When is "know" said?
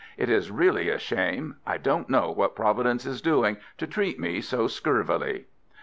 2.09-2.31